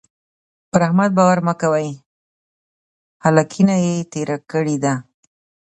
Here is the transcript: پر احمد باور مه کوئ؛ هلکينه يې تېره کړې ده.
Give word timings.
پر 0.71 0.81
احمد 0.87 1.11
باور 1.17 1.39
مه 1.47 1.53
کوئ؛ 1.61 1.89
هلکينه 3.23 3.75
يې 3.85 3.95
تېره 4.11 4.37
کړې 4.51 4.77
ده. 4.83 4.93